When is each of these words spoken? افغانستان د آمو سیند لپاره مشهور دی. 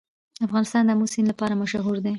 افغانستان 0.45 0.83
د 0.85 0.89
آمو 0.93 1.05
سیند 1.13 1.27
لپاره 1.31 1.59
مشهور 1.61 1.95
دی. 2.03 2.09